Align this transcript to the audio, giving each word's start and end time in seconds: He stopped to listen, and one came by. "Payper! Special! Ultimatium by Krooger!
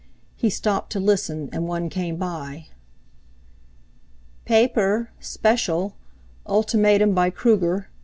He 0.35 0.49
stopped 0.49 0.91
to 0.93 0.99
listen, 0.99 1.47
and 1.51 1.67
one 1.67 1.87
came 1.87 2.15
by. 2.15 2.69
"Payper! 4.47 5.09
Special! 5.19 5.95
Ultimatium 6.47 7.13
by 7.13 7.29
Krooger! 7.29 7.89